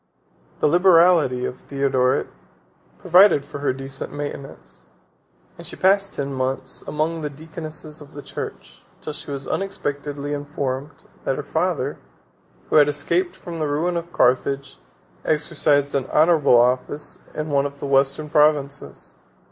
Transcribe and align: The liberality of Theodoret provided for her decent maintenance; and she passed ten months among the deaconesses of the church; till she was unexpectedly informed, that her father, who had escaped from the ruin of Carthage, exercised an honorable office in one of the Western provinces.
The 0.61 0.67
liberality 0.67 1.45
of 1.45 1.59
Theodoret 1.59 2.25
provided 2.97 3.45
for 3.45 3.59
her 3.59 3.71
decent 3.71 4.11
maintenance; 4.11 4.87
and 5.59 5.67
she 5.67 5.75
passed 5.75 6.13
ten 6.15 6.33
months 6.33 6.81
among 6.87 7.21
the 7.21 7.29
deaconesses 7.29 8.01
of 8.01 8.13
the 8.15 8.23
church; 8.23 8.83
till 9.03 9.13
she 9.13 9.29
was 9.29 9.47
unexpectedly 9.47 10.33
informed, 10.33 10.89
that 11.23 11.35
her 11.35 11.43
father, 11.43 11.99
who 12.71 12.77
had 12.77 12.87
escaped 12.87 13.35
from 13.35 13.59
the 13.59 13.67
ruin 13.67 13.95
of 13.95 14.11
Carthage, 14.11 14.79
exercised 15.23 15.93
an 15.93 16.07
honorable 16.11 16.59
office 16.59 17.19
in 17.35 17.49
one 17.51 17.67
of 17.67 17.79
the 17.79 17.85
Western 17.85 18.27
provinces. 18.27 19.17